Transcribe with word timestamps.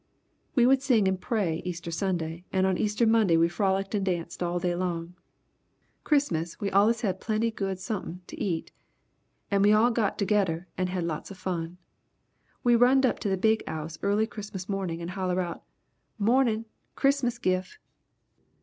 "We 0.55 0.65
would 0.65 0.81
sing 0.81 1.07
and 1.07 1.21
pray 1.21 1.61
Easter 1.63 1.91
Sunday 1.91 2.43
and 2.51 2.65
on 2.65 2.75
Easter 2.75 3.05
Monday 3.05 3.37
we 3.37 3.47
frolicked 3.47 3.93
and 3.93 4.03
danced 4.03 4.41
all 4.41 4.57
day 4.57 4.73
long! 4.73 5.13
Christmas 6.03 6.59
we 6.59 6.71
allus 6.71 7.01
had 7.01 7.21
plenty 7.21 7.51
good 7.51 7.77
sumpin' 7.77 8.21
to 8.25 8.43
eat 8.43 8.71
and 9.51 9.61
we 9.63 9.73
all 9.73 9.91
got 9.91 10.17
togedder 10.17 10.65
and 10.75 10.89
had 10.89 11.03
lots 11.03 11.29
of 11.29 11.37
fun. 11.37 11.77
We 12.63 12.75
runned 12.75 13.05
up 13.05 13.19
to 13.19 13.29
the 13.29 13.37
big 13.37 13.63
'ouse 13.67 13.99
early 14.01 14.25
Christmas 14.25 14.67
mornin' 14.67 15.01
and 15.01 15.11
holler 15.11 15.39
out: 15.39 15.61
'Mornin', 16.17 16.65
Christmas 16.95 17.37
Gif'!' 17.37 17.77